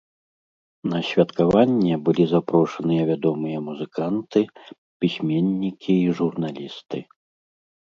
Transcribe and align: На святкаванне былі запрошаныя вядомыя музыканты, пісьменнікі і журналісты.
На 0.93 0.99
святкаванне 1.09 1.93
былі 2.07 2.25
запрошаныя 2.33 3.03
вядомыя 3.11 3.57
музыканты, 3.67 4.39
пісьменнікі 5.05 5.93
і 6.09 6.19
журналісты. 6.23 6.97